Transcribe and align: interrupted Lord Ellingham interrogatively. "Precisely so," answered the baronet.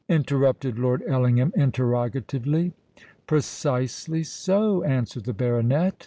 interrupted 0.09 0.79
Lord 0.79 1.03
Ellingham 1.05 1.53
interrogatively. 1.55 2.73
"Precisely 3.27 4.23
so," 4.23 4.81
answered 4.83 5.25
the 5.25 5.31
baronet. 5.33 5.93